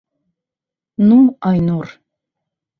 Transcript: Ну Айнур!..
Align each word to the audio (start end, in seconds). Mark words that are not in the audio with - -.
Ну 1.07 1.19
Айнур!.. 1.49 1.87